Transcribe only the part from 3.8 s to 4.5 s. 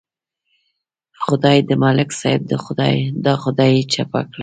چپه کړي.